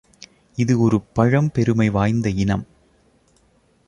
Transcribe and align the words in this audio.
இது 0.55 0.79
ஒரு 0.79 1.01
பழம் 1.01 1.51
பெருமை 1.51 1.89
வாய்ந்த 1.89 2.29
இனம். 2.29 2.65